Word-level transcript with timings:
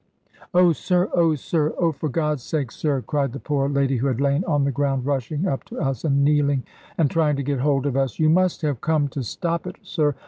"Oh 0.51 0.71
sir, 0.73 1.11
oh 1.13 1.35
sir, 1.35 1.75
oh 1.77 1.91
for 1.91 2.09
God's 2.09 2.41
sake, 2.41 2.71
sir," 2.71 3.03
cried 3.05 3.33
the 3.33 3.39
poor 3.39 3.69
lady 3.69 3.97
who 3.97 4.07
had 4.07 4.19
lain 4.19 4.43
on 4.45 4.63
the 4.63 4.71
ground, 4.71 5.05
rushing 5.05 5.45
up 5.45 5.63
to 5.65 5.79
us, 5.79 6.03
and 6.03 6.23
kneeling, 6.23 6.63
and 6.97 7.07
trying 7.07 7.35
to 7.35 7.43
get 7.43 7.59
hold 7.59 7.85
of 7.85 7.95
us; 7.95 8.17
"you 8.17 8.27
must 8.27 8.63
have 8.63 8.81
come 8.81 9.09
to 9.09 9.21
stop 9.21 9.67
it, 9.67 9.75
sir. 9.83 10.15